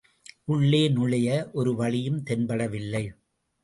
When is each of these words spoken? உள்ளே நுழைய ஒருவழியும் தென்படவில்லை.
உள்ளே 0.45 0.89
நுழைய 0.89 1.29
ஒருவழியும் 1.53 2.19
தென்படவில்லை. 2.29 3.05